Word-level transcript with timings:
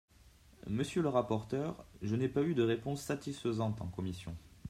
Monsieur 0.65 1.03
le 1.03 1.09
rapporteur, 1.09 1.85
je 2.01 2.15
n’ai 2.15 2.27
pas 2.27 2.41
eu 2.41 2.55
de 2.55 2.63
réponse 2.63 3.03
satisfaisante 3.03 3.81
en 3.81 3.87
commission. 3.87 4.35